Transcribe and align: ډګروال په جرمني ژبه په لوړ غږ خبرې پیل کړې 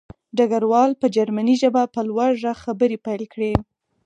ډګروال 0.37 0.91
په 1.01 1.07
جرمني 1.15 1.55
ژبه 1.61 1.83
په 1.93 2.01
لوړ 2.09 2.31
غږ 2.43 2.57
خبرې 2.65 2.97
پیل 3.05 3.23
کړې 3.33 3.53